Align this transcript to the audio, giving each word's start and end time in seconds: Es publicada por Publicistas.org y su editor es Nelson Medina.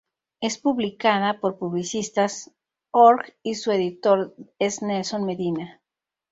Es 0.39 0.57
publicada 0.57 1.39
por 1.39 1.59
Publicistas.org 1.59 3.35
y 3.43 3.53
su 3.53 3.71
editor 3.71 4.33
es 4.57 4.81
Nelson 4.81 5.25
Medina. 5.27 5.79